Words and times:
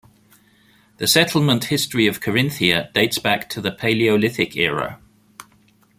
The 0.97 1.05
settlement 1.05 1.65
history 1.65 2.07
of 2.07 2.19
Carinthia 2.19 2.91
dates 2.91 3.19
back 3.19 3.47
to 3.49 3.61
the 3.61 3.71
Paleolithic 3.71 4.55
era. 4.57 4.99